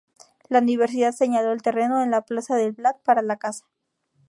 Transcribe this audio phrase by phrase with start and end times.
[0.49, 3.67] La universidad señaló el terreno en la plaza del Blat para la casa.